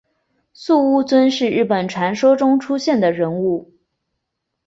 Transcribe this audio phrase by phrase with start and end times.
[0.51, 3.71] 素呜尊是日本传说中出现的人物。